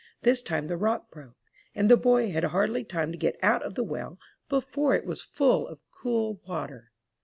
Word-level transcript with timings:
This 0.23 0.41
time 0.41 0.65
the 0.65 0.77
rock 0.77 1.11
broke. 1.11 1.35
And 1.75 1.87
the 1.87 1.95
boy 1.95 2.31
had 2.31 2.45
hardly 2.45 2.83
time 2.83 3.11
to 3.11 3.19
get 3.19 3.37
out 3.43 3.61
of 3.61 3.75
the 3.75 3.83
well 3.83 4.17
before 4.49 4.95
it 4.95 5.05
was 5.05 5.21
full 5.21 5.67
of 5.67 5.77
cool 5.91 6.41
water. 6.47 6.91